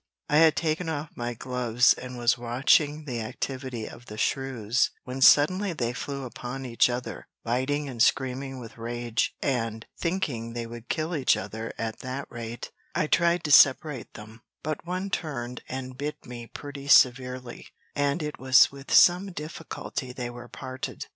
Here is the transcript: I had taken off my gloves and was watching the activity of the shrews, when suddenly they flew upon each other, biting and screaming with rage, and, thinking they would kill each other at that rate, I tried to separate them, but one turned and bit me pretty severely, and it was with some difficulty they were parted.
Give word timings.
I 0.29 0.37
had 0.37 0.55
taken 0.55 0.89
off 0.89 1.11
my 1.15 1.35
gloves 1.35 1.93
and 1.93 2.17
was 2.17 2.35
watching 2.35 3.05
the 3.05 3.21
activity 3.21 3.87
of 3.87 4.07
the 4.07 4.17
shrews, 4.17 4.89
when 5.03 5.21
suddenly 5.21 5.73
they 5.73 5.93
flew 5.93 6.23
upon 6.25 6.65
each 6.65 6.89
other, 6.89 7.27
biting 7.43 7.87
and 7.87 8.01
screaming 8.01 8.59
with 8.59 8.79
rage, 8.79 9.35
and, 9.43 9.85
thinking 9.99 10.53
they 10.53 10.65
would 10.65 10.89
kill 10.89 11.15
each 11.15 11.37
other 11.37 11.71
at 11.77 11.99
that 11.99 12.25
rate, 12.31 12.71
I 12.95 13.05
tried 13.05 13.43
to 13.43 13.51
separate 13.51 14.15
them, 14.15 14.41
but 14.63 14.87
one 14.87 15.11
turned 15.11 15.61
and 15.69 15.95
bit 15.95 16.25
me 16.25 16.47
pretty 16.47 16.87
severely, 16.87 17.67
and 17.95 18.23
it 18.23 18.39
was 18.39 18.71
with 18.71 18.91
some 18.91 19.31
difficulty 19.31 20.11
they 20.13 20.31
were 20.31 20.47
parted. 20.47 21.09